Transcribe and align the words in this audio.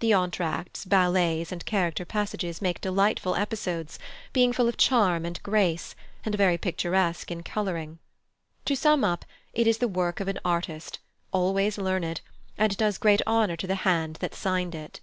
The 0.00 0.10
entr'actes, 0.12 0.84
ballets, 0.88 1.52
and 1.52 1.64
character 1.64 2.04
passages 2.04 2.60
make 2.60 2.80
delightful 2.80 3.36
episodes, 3.36 3.96
being 4.32 4.52
full 4.52 4.66
of 4.68 4.76
charm 4.76 5.24
and 5.24 5.40
grace, 5.44 5.94
and 6.24 6.34
very 6.34 6.58
picturesque 6.58 7.30
in 7.30 7.44
colouring. 7.44 8.00
To 8.64 8.74
sum 8.74 9.04
up, 9.04 9.24
it 9.52 9.68
is 9.68 9.78
the 9.78 9.86
work 9.86 10.18
of 10.18 10.26
an 10.26 10.40
artist, 10.44 10.98
always 11.30 11.78
learned, 11.78 12.22
and 12.56 12.76
does 12.76 12.98
great 12.98 13.22
honour 13.24 13.54
to 13.54 13.68
the 13.68 13.76
hand 13.86 14.16
that 14.16 14.34
signed 14.34 14.74
it." 14.74 14.98